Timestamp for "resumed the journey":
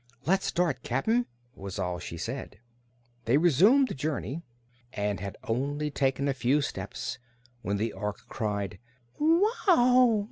3.37-4.41